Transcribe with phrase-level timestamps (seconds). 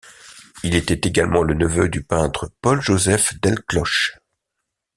[0.63, 4.17] Il était également le neveu du peintre Paul-Joseph Delcloche.